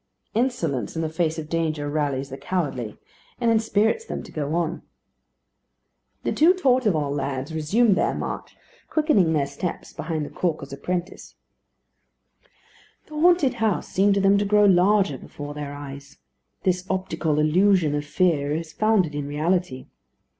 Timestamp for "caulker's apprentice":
10.31-11.35